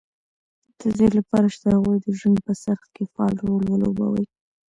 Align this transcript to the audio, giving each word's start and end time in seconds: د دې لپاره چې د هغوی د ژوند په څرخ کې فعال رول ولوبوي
د 0.79 0.81
دې 0.97 1.07
لپاره 1.17 1.45
چې 1.53 1.57
د 1.63 1.65
هغوی 1.75 1.97
د 2.01 2.07
ژوند 2.17 2.37
په 2.45 2.53
څرخ 2.63 2.81
کې 2.93 3.03
فعال 3.13 3.35
رول 3.47 3.63
ولوبوي 3.67 4.25